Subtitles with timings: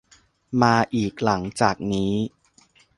[0.61, 2.13] มาอีกหลังจากนี้